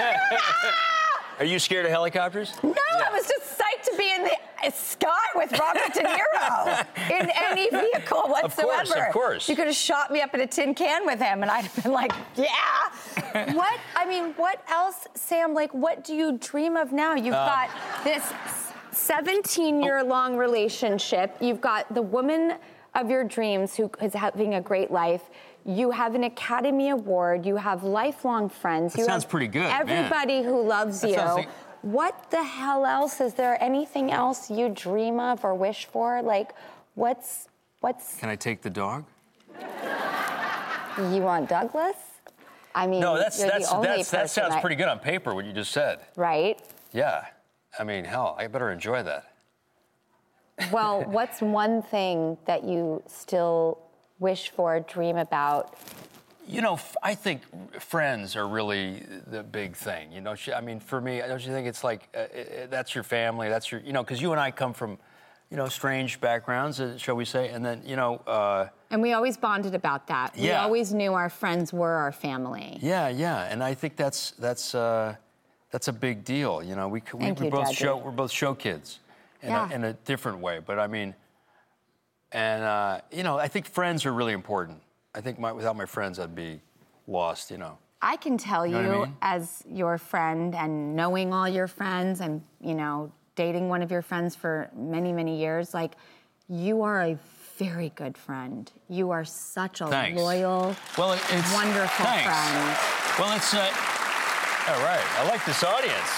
Ah! 0.01 1.25
Are 1.41 1.45
you 1.45 1.59
scared 1.59 1.85
of 1.85 1.91
helicopters? 1.91 2.53
No, 2.63 2.73
I 2.73 3.11
was 3.11 3.27
just 3.27 3.59
psyched 3.59 3.91
to 3.91 3.97
be 3.97 4.13
in 4.13 4.23
the 4.23 4.37
sky 4.73 5.09
with 5.35 5.53
Robert 5.59 5.93
De 5.95 6.01
Niro 6.03 6.87
in 7.21 7.31
any 7.37 7.71
vehicle 7.71 8.23
whatsoever. 8.29 8.73
Of 8.83 8.89
course, 8.89 8.91
of 9.07 9.13
course. 9.13 9.49
You 9.49 9.57
could 9.57 9.67
have 9.67 9.77
shot 9.77 10.11
me 10.11 10.21
up 10.21 10.35
in 10.35 10.41
a 10.41 10.47
tin 10.47 10.75
can 10.75 11.07
with 11.07 11.21
him, 11.21 11.43
and 11.43 11.51
I'd 11.51 11.65
have 11.65 11.83
been 11.85 11.93
like, 11.93 12.13
yeah. 12.37 13.53
what? 13.55 13.79
I 13.97 14.05
mean, 14.07 14.33
what 14.37 14.63
else, 14.69 15.07
Sam? 15.15 15.55
Like, 15.55 15.73
what 15.73 16.05
do 16.05 16.15
you 16.15 16.39
dream 16.39 16.77
of 16.77 16.93
now? 16.93 17.15
You've 17.15 17.35
Um, 17.35 17.47
got 17.47 17.71
this 18.05 18.33
17 18.93 19.83
year 19.83 20.03
long 20.03 20.37
relationship. 20.37 21.37
You've 21.41 21.61
got 21.61 21.93
the 21.95 22.03
woman 22.03 22.55
of 22.95 23.11
your 23.11 23.25
dreams 23.25 23.77
who 23.77 23.91
is 24.03 24.13
having 24.15 24.55
a 24.55 24.61
great 24.61 24.91
life. 24.91 25.23
You 25.65 25.91
have 25.91 26.15
an 26.15 26.25
Academy 26.25 26.91
Award. 26.91 27.45
You 27.45 27.57
have 27.57 27.85
lifelong 27.85 28.49
friends. 28.49 28.95
That 28.95 29.01
you 29.01 29.05
sounds 29.05 29.25
pretty 29.25 29.49
good, 29.49 29.65
man. 29.65 29.81
Everybody 29.89 30.43
who 30.43 30.63
loves 30.63 31.01
That 31.03 31.11
you. 31.11 31.17
like- 31.17 31.49
What 31.83 32.31
the 32.31 32.43
hell 32.43 32.85
else? 32.87 33.21
Is 33.21 33.35
there 33.35 33.63
anything 33.63 34.11
else 34.11 34.51
you 34.51 34.69
dream 34.69 35.21
of 35.21 35.45
or 35.45 35.55
wish 35.55 35.87
for? 35.87 36.21
Like, 36.23 36.53
what's 36.95 37.49
what's 37.81 38.17
Can 38.19 38.29
I 38.29 38.37
take 38.37 38.63
the 38.63 38.71
dog? 38.71 39.05
you 40.99 41.21
want 41.23 41.49
Douglas? 41.49 41.95
I 42.75 42.87
mean, 42.87 43.01
No, 43.01 43.17
that's 43.17 43.39
you're 43.39 43.49
that's 43.49 43.69
the 43.71 43.77
only 43.77 43.89
that's 43.89 44.11
that 44.11 44.23
person 44.23 44.43
sounds 44.43 44.55
I- 44.57 44.61
pretty 44.61 44.77
good 44.77 44.89
on 44.89 44.99
paper. 44.99 45.35
What 45.35 45.45
you 45.45 45.53
just 45.53 45.71
said. 45.73 46.01
right? 46.17 46.61
Yeah. 46.93 47.27
I 47.79 47.85
mean, 47.85 48.05
hell, 48.05 48.35
I 48.39 48.47
better 48.49 48.73
enjoy 48.73 49.03
that. 49.05 49.33
Well, 50.73 51.03
what's 51.07 51.41
one 51.41 51.83
thing 51.83 52.37
that 52.47 52.65
you 52.65 53.03
still 53.07 53.79
wish 54.19 54.51
for, 54.51 54.81
dream 54.81 55.17
about? 55.17 55.75
You 56.49 56.63
know, 56.63 56.79
I 57.03 57.15
think 57.15 57.43
friends 57.79 58.35
are 58.35 58.49
really 58.49 59.03
the 59.27 59.43
big 59.43 59.77
thing. 59.77 60.11
You 60.13 60.23
know, 60.23 60.35
I 60.57 60.61
mean, 60.63 60.81
for 60.81 60.99
me, 61.01 61.19
don't 61.19 61.45
you 61.45 61.53
think 61.53 61.67
it's 61.69 61.85
like 61.85 62.09
uh, 62.15 62.19
uh, 62.21 62.67
that's 62.71 62.95
your 62.95 63.05
family, 63.05 63.49
that's 63.51 63.71
your, 63.71 63.83
you 63.83 63.93
know, 63.93 64.03
because 64.03 64.23
you 64.23 64.33
and 64.33 64.41
I 64.41 64.51
come 64.51 64.73
from, 64.73 64.99
you 65.51 65.57
know, 65.59 65.69
strange 65.69 66.21
backgrounds, 66.21 66.81
uh, 66.81 66.97
shall 66.97 67.17
we 67.17 67.27
say, 67.27 67.51
and 67.51 67.63
then 67.65 67.83
you 67.85 67.97
know, 67.97 68.17
uh, 68.27 68.69
And 68.91 69.03
we 69.03 69.13
always 69.13 69.37
bonded 69.37 69.75
about 69.75 70.07
that. 70.07 70.35
We 70.37 70.51
always 70.53 70.95
knew 70.95 71.13
our 71.13 71.29
friends 71.29 71.73
were 71.73 71.93
our 71.95 72.13
family. 72.13 72.79
yeah, 72.81 73.09
yeah, 73.09 73.53
and 73.53 73.63
I 73.63 73.75
think 73.75 73.97
that's 73.97 74.31
that's 74.33 74.75
uh, 74.75 75.17
that's 75.71 75.89
a 75.89 75.93
big 75.93 76.25
deal. 76.25 76.63
You 76.63 76.77
know, 76.77 76.89
we 76.89 77.03
we, 77.13 77.21
Thank 77.21 77.41
we 77.41 77.47
you, 77.47 77.51
both 77.51 77.65
Daddy. 77.65 77.75
show 77.77 77.97
we're 77.99 78.11
both 78.11 78.33
show 78.33 78.55
kids, 78.55 79.01
in, 79.43 79.51
Yeah. 79.51 79.69
a, 79.71 79.75
in 79.75 79.85
a 79.85 79.93
different 79.93 80.39
way. 80.39 80.61
But 80.65 80.79
I 80.79 80.87
mean, 80.87 81.15
and 82.33 82.63
uh, 82.63 83.01
you 83.13 83.23
know, 83.23 83.39
I 83.39 83.49
think 83.49 83.67
friends 83.67 84.07
are 84.07 84.13
really 84.15 84.33
important. 84.33 84.81
I 85.19 85.21
think 85.21 85.39
my, 85.41 85.51
without 85.53 85.77
my 85.77 85.85
friends, 85.85 86.21
I'd 86.21 86.35
be 86.37 86.61
lost. 87.09 87.51
You 87.51 87.59
know. 87.59 87.77
I 88.01 88.17
can 88.17 88.39
tell 88.39 88.65
you, 88.65 88.81
know 88.81 89.03
I 89.03 89.07
mean? 89.07 89.17
as 89.21 89.65
your 89.69 89.99
friend 89.99 90.55
and 90.55 90.95
knowing 90.95 91.33
all 91.33 91.49
your 91.49 91.67
friends 91.67 92.21
and, 92.21 92.41
you 92.61 92.75
know, 92.75 93.11
dating 93.35 93.69
one 93.69 93.83
of 93.83 93.91
your 93.91 94.03
friends 94.03 94.37
for 94.37 94.71
many, 94.77 95.13
many 95.13 95.37
years, 95.41 95.75
like, 95.75 95.97
you 96.49 96.83
are 96.83 97.03
a 97.03 97.19
very 97.59 97.91
good 97.97 98.17
friend. 98.17 98.71
You 98.89 99.11
are 99.11 99.25
such 99.25 99.81
a 99.81 99.89
Thanks. 99.89 100.21
loyal, 100.21 100.77
Well, 100.97 101.13
it's 101.15 101.53
wonderful 101.53 102.07
thanks. 102.07 102.25
friend. 102.25 102.79
Well, 103.19 103.37
it's 103.37 103.53
uh, 103.53 103.59
all 104.69 104.83
right. 104.85 105.05
I 105.19 105.29
like 105.29 105.45
this 105.45 105.65
audience. 105.65 106.13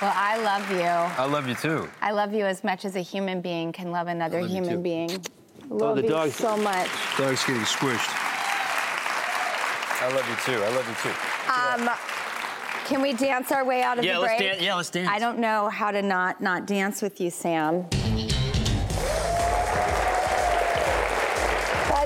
Well, 0.00 0.12
I 0.14 0.36
love 0.44 0.70
you. 0.70 0.84
I 0.86 1.26
love 1.26 1.48
you 1.48 1.56
too. 1.56 1.88
I 2.00 2.12
love 2.12 2.32
you 2.32 2.44
as 2.44 2.62
much 2.62 2.84
as 2.84 2.94
a 2.94 3.00
human 3.00 3.40
being 3.40 3.72
can 3.72 3.90
love 3.90 4.06
another 4.06 4.42
love 4.42 4.50
human 4.50 4.80
being. 4.80 5.10
Love 5.70 5.98
oh, 5.98 6.00
the 6.00 6.08
dog. 6.08 6.30
so 6.30 6.56
much. 6.56 6.88
Dog's 7.18 7.44
getting 7.44 7.62
squished. 7.62 8.08
I 10.00 10.10
love 10.14 10.26
you 10.26 10.36
too. 10.46 10.62
I 10.62 10.68
love 10.74 10.88
you 10.88 10.94
too. 11.02 11.12
Um, 11.52 11.90
can 12.86 13.02
we 13.02 13.12
dance 13.12 13.52
our 13.52 13.66
way 13.66 13.82
out 13.82 13.98
of 13.98 14.04
yeah, 14.04 14.14
the 14.14 14.20
break? 14.20 14.40
Let's 14.40 14.52
dance. 14.52 14.62
yeah, 14.62 14.74
let's 14.76 14.90
dance. 14.90 15.08
I 15.10 15.18
don't 15.18 15.38
know 15.38 15.68
how 15.68 15.90
to 15.90 16.00
not 16.00 16.40
not 16.40 16.66
dance 16.66 17.02
with 17.02 17.20
you, 17.20 17.30
Sam. 17.30 17.82
By 17.82 17.98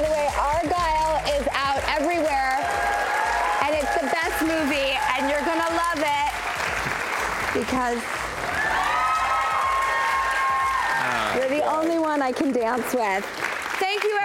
the 0.00 0.10
way, 0.10 0.26
Argylle 0.32 1.40
is 1.40 1.46
out 1.52 1.84
everywhere, 1.86 2.66
and 3.62 3.76
it's 3.76 3.94
the 3.94 4.08
best 4.10 4.42
movie, 4.42 4.98
and 5.14 5.30
you're 5.30 5.44
gonna 5.46 5.70
love 5.70 5.98
it 5.98 6.32
because 7.54 8.02
ah, 10.98 11.36
you're 11.36 11.48
the 11.48 11.62
only 11.62 12.00
one 12.00 12.22
I 12.22 12.32
can 12.32 12.50
dance 12.50 12.92
with. 12.92 13.51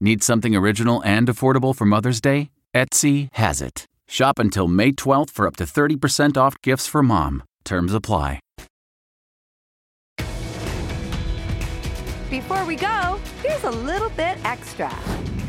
Need 0.00 0.22
something 0.22 0.54
original 0.54 1.02
and 1.04 1.26
affordable 1.26 1.74
for 1.74 1.86
Mother's 1.86 2.20
Day? 2.20 2.50
Etsy 2.74 3.28
has 3.32 3.62
it. 3.62 3.86
Shop 4.06 4.38
until 4.38 4.68
May 4.68 4.92
12th 4.92 5.30
for 5.30 5.46
up 5.46 5.56
to 5.56 5.64
30% 5.64 6.36
off 6.36 6.60
gifts 6.62 6.86
for 6.86 7.02
mom. 7.02 7.42
Terms 7.64 7.94
apply. 7.94 8.40
Before 12.28 12.64
we 12.66 12.76
go, 12.76 13.20
here's 13.42 13.64
a 13.64 13.70
little 13.70 14.10
bit 14.10 14.36
extra. 14.44 14.92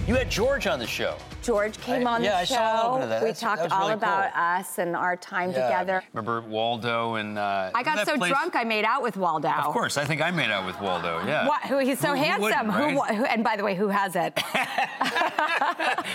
You 0.08 0.16
had 0.16 0.30
George 0.32 0.68
on 0.68 0.80
the 0.80 0.88
show. 0.88 1.18
George 1.44 1.78
came 1.82 2.08
I- 2.08 2.12
on 2.14 2.24
yeah, 2.24 2.32
the 2.32 2.38
I 2.38 2.44
show. 2.46 2.56
saw 2.56 2.72
a 2.72 2.76
little 2.84 2.98
bit 3.00 3.04
of 3.04 3.10
that. 3.10 3.22
We 3.22 3.26
That's- 3.28 3.40
talked 3.42 3.58
that 3.58 3.64
was 3.66 3.72
all 3.74 3.80
really 3.82 3.94
about 3.96 4.34
cool. 4.34 4.42
us 4.42 4.78
and 4.78 4.96
our 4.96 5.18
time 5.18 5.52
Yeah. 5.52 5.64
together. 5.68 6.04
Remember 6.14 6.42
Waldo 6.48 7.16
and. 7.16 7.38
Uh, 7.38 7.72
I 7.76 7.84
got 7.84 8.06
so 8.08 8.16
place- 8.18 8.32
drunk 8.32 8.56
I 8.56 8.64
made 8.64 8.86
out 8.86 9.02
with 9.04 9.18
Waldo. 9.18 9.50
Of 9.50 9.74
course, 9.74 9.98
I 9.98 10.06
think 10.06 10.22
I 10.22 10.32
made 10.32 10.50
out 10.50 10.66
with 10.66 10.80
Waldo. 10.80 11.22
Yeah. 11.28 11.46
What, 11.46 11.62
who 11.64 11.80
he's 11.80 12.00
so 12.00 12.10
Who- 12.10 12.16
who 12.16 12.24
handsome. 12.24 12.70
Who, 12.70 12.84
right? 12.84 12.96
wa- 12.96 13.06
who, 13.08 13.26
and 13.26 13.44
by 13.44 13.58
the 13.58 13.64
way, 13.66 13.76
who 13.76 13.90
has 13.90 14.16
it? 14.16 14.40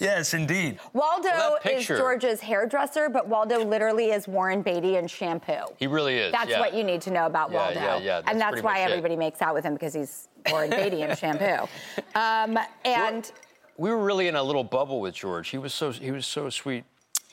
Yes, 0.00 0.32
indeed. 0.32 0.78
Waldo 0.92 1.28
Well, 1.28 1.58
that 1.64 1.72
is 1.72 1.78
picture- 1.78 1.98
George's 1.98 2.40
hairdresser, 2.40 3.08
but 3.08 3.26
Waldo 3.26 3.64
literally 3.64 4.12
is 4.12 4.28
Warren 4.28 4.62
Beatty 4.62 4.94
in 4.96 5.08
shampoo. 5.08 5.54
He 5.76 5.88
really 5.88 6.18
is. 6.18 6.30
That's 6.30 6.50
yeah. 6.50 6.60
what 6.60 6.72
you 6.72 6.84
need 6.84 7.00
to 7.02 7.10
know 7.10 7.26
about 7.26 7.50
Yeah, 7.50 7.56
Waldo. 7.64 7.80
yeah, 7.80 7.96
yeah, 7.96 8.14
that's 8.20 8.28
and 8.30 8.40
that's 8.40 8.62
why 8.62 8.74
much 8.74 8.80
it. 8.82 8.90
everybody 8.92 9.16
makes 9.16 9.42
out 9.42 9.54
with 9.54 9.64
him 9.64 9.72
because 9.72 9.92
he's 9.94 10.28
Beatty 10.70 11.02
in 11.02 11.16
shampoo. 11.16 11.68
Um, 12.14 12.58
and 12.84 13.30
We 13.76 13.90
were 13.90 13.98
really 13.98 14.28
in 14.28 14.34
a 14.34 14.42
little 14.42 14.64
bubble 14.64 15.00
with 15.00 15.14
George. 15.14 15.48
He 15.48 15.58
was 15.58 15.72
so 15.72 15.92
he 15.92 16.10
was 16.10 16.26
so 16.26 16.50
sweet 16.50 16.84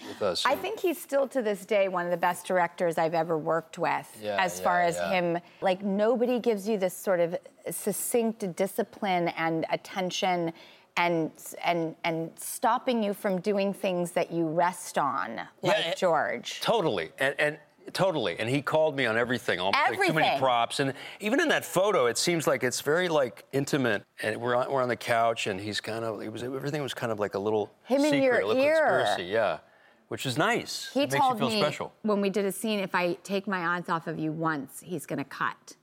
with 0.08 0.22
us. 0.22 0.46
I 0.46 0.56
think 0.56 0.80
he's 0.80 1.02
still 1.02 1.28
to 1.30 1.42
this 1.42 1.66
day 1.66 1.88
one 1.88 2.06
of 2.06 2.12
the 2.12 2.18
best 2.18 2.46
directors 2.46 2.98
I've 2.98 3.16
ever 3.16 3.38
worked 3.38 3.78
with. 3.78 4.08
Yeah, 4.22 4.38
as 4.40 4.60
far 4.60 4.82
as 4.82 4.96
yeah. 4.98 5.10
him, 5.10 5.38
like 5.62 5.84
nobody 5.84 6.40
gives 6.40 6.68
you 6.68 6.78
this 6.78 6.96
sort 6.96 7.20
of 7.20 7.36
succinct 7.72 8.56
discipline 8.56 9.30
and 9.30 9.66
attention. 9.72 10.54
And, 10.98 11.32
and 11.62 11.94
and 12.06 12.32
stopping 12.38 13.04
you 13.04 13.14
from 13.14 13.42
doing 13.42 13.74
things 13.74 14.12
that 14.12 14.32
you 14.32 14.48
rest 14.48 14.98
on, 14.98 15.42
like 15.62 15.98
George. 15.98 16.62
Totally, 16.62 17.12
and, 17.20 17.36
and 17.38 17.58
totally, 17.94 18.36
and 18.40 18.50
he 18.50 18.62
called 18.62 18.96
me 18.96 19.06
on 19.06 19.18
everything. 19.18 19.60
all- 19.60 19.72
Like 19.72 20.00
too 20.02 20.14
many 20.14 20.40
props, 20.40 20.80
and 20.80 20.94
even 21.20 21.40
in 21.40 21.48
that 21.50 21.66
photo, 21.66 22.06
it 22.08 22.18
seems 22.18 22.48
like 22.48 22.64
it's 22.64 22.82
very 22.82 23.08
like 23.08 23.46
intimate. 23.52 24.04
And 24.24 24.40
we're 24.42 24.56
on, 24.56 24.72
we're 24.72 24.82
on 24.82 24.90
the 24.90 24.96
couch, 24.96 25.48
and 25.48 25.60
he's 25.60 25.82
kind 25.82 26.04
of 26.06 26.22
it 26.22 26.32
was 26.32 26.44
everything 26.44 26.82
was 26.82 26.94
kind 26.94 27.12
of 27.12 27.20
like 27.20 27.36
a 27.36 27.40
little 27.40 27.72
Him 27.84 27.98
in 28.02 28.12
secret, 28.12 28.24
your 28.24 28.40
a 28.42 28.48
little 28.48 28.64
ear. 28.64 28.76
conspiracy, 29.06 29.24
yeah, 29.32 29.60
which 30.08 30.26
is 30.26 30.38
nice. 30.38 30.90
He 30.94 31.02
it 31.02 31.12
makes 31.12 31.16
told 31.24 31.34
you 31.36 31.40
feel 31.40 31.50
me 31.50 31.62
special. 31.62 31.94
when 32.04 32.22
we 32.22 32.30
did 32.30 32.46
a 32.46 32.52
scene, 32.52 32.80
if 32.80 32.94
I 32.96 33.14
take 33.24 33.48
my 33.48 33.76
eyes 33.78 33.90
off 33.90 34.08
of 34.08 34.18
you 34.20 34.32
once, 34.32 34.82
he's 34.82 35.06
gonna 35.06 35.24
cut. 35.26 35.76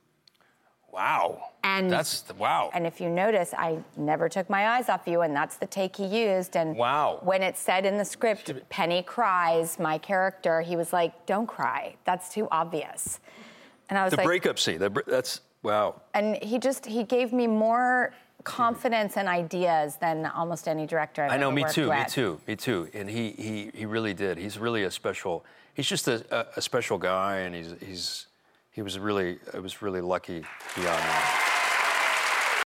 Wow, 0.93 1.49
And 1.63 1.89
that's 1.89 2.21
the, 2.21 2.35
wow. 2.35 2.69
And 2.71 2.85
if 2.85 3.01
you 3.01 3.09
notice, 3.09 3.51
I 3.57 3.79
never 3.97 4.29
took 4.29 4.47
my 4.47 4.67
eyes 4.77 4.89
off 4.89 5.07
you, 5.07 5.21
and 5.21 5.35
that's 5.35 5.57
the 5.57 5.65
take 5.65 5.95
he 5.95 6.05
used. 6.05 6.55
And 6.55 6.77
Wow. 6.77 7.19
when 7.23 7.41
it 7.41 7.57
said 7.57 7.87
in 7.87 7.97
the 7.97 8.05
script, 8.05 8.51
Penny 8.69 9.01
cries, 9.01 9.79
my 9.79 9.97
character, 9.97 10.61
he 10.61 10.75
was 10.75 10.93
like, 10.93 11.25
"Don't 11.25 11.47
cry. 11.47 11.95
That's 12.05 12.29
too 12.31 12.47
obvious." 12.51 13.19
And 13.89 13.97
I 13.97 14.03
was 14.03 14.11
the 14.11 14.17
like, 14.17 14.25
breakup 14.25 14.59
scene. 14.59 14.79
That's 15.07 15.41
wow. 15.63 15.99
and 16.13 16.37
he 16.43 16.59
just 16.59 16.85
he 16.85 17.03
gave 17.03 17.33
me 17.33 17.47
more 17.47 18.13
confidence 18.43 19.17
and 19.17 19.27
ideas 19.27 19.95
than 19.97 20.25
almost 20.25 20.67
any 20.67 20.85
director 20.85 21.23
I've 21.23 21.31
I 21.31 21.37
know, 21.37 21.51
me 21.51 21.65
too, 21.69 21.89
me 21.89 22.03
too, 22.07 22.39
me 22.47 22.55
too. 22.55 22.89
And 22.93 23.09
he, 23.09 23.31
he, 23.31 23.71
he 23.73 23.85
really 23.85 24.13
did. 24.13 24.37
He's 24.37 24.59
really 24.59 24.83
a 24.83 24.91
special. 24.91 25.45
He's 25.73 25.87
just 25.87 26.07
a, 26.07 26.23
a, 26.29 26.45
a 26.57 26.61
special 26.61 26.97
guy, 26.97 27.37
and 27.37 27.55
he's, 27.55 27.73
he's, 27.81 28.27
he 28.73 28.81
was 28.81 28.99
really, 28.99 29.37
I 29.53 29.59
was 29.59 29.81
really 29.81 30.01
lucky 30.01 30.41
to 30.41 30.47
be 30.75 30.81
on 30.81 30.97
that. 30.97 32.63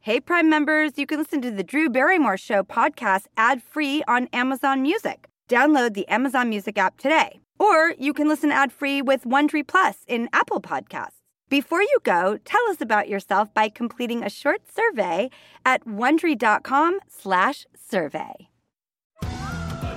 Hey, 0.00 0.18
Prime 0.18 0.48
members, 0.48 0.92
you 0.96 1.06
can 1.06 1.18
listen 1.18 1.42
to 1.42 1.50
the 1.50 1.62
Drew 1.62 1.90
Barrymore 1.90 2.38
Show 2.38 2.62
podcast 2.62 3.26
ad 3.36 3.62
free 3.62 4.02
on 4.08 4.28
Amazon 4.32 4.80
Music. 4.80 5.28
Download 5.48 5.92
the 5.92 6.08
Amazon 6.08 6.48
Music 6.48 6.78
app 6.78 6.96
today. 6.96 7.40
Or 7.58 7.94
you 7.98 8.14
can 8.14 8.26
listen 8.26 8.50
ad 8.50 8.72
free 8.72 9.02
with 9.02 9.24
Wondery 9.24 9.66
Plus 9.66 9.98
in 10.08 10.30
Apple 10.32 10.62
Podcasts. 10.62 11.20
Before 11.50 11.82
you 11.82 11.98
go, 12.04 12.38
tell 12.44 12.62
us 12.70 12.80
about 12.80 13.08
yourself 13.08 13.52
by 13.52 13.68
completing 13.68 14.22
a 14.24 14.30
short 14.30 14.62
survey 14.74 15.28
at 15.66 15.84
wondery.com/slash 15.84 17.66
survey. 17.76 18.49